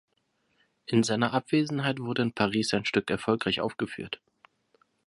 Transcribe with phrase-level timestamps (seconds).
[0.87, 4.19] In seiner Abwesenheit wurde in Paris sein Stück erfolgreich aufgeführt.